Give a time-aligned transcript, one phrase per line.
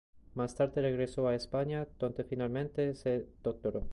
[0.33, 3.87] Más tarde, regresó a España, donde finalmente se doctoró.